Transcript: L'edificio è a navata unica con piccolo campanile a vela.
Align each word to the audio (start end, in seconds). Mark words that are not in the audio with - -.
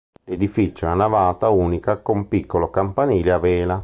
L'edificio 0.23 0.87
è 0.87 0.89
a 0.89 0.95
navata 0.95 1.49
unica 1.51 1.99
con 2.01 2.27
piccolo 2.27 2.71
campanile 2.71 3.33
a 3.33 3.37
vela. 3.37 3.79